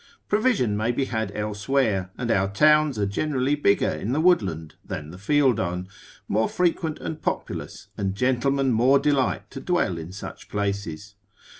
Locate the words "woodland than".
4.19-5.11